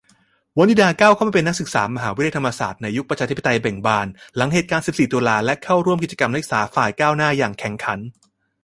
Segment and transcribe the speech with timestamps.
[0.57, 7.99] วนิดาก้าวเข้ามาเป็นนักศึกษามหาวิทยาลัยธรรมศาสตร์ในยุคประชาธิปไตยเบ่งบาน หลังเหตุการณ์ สิบสี่ ตุลา และเข้าร่วมกิจกรรม นักศึกษาฝ่ายก้าวหน้าอย่างแข็งขัน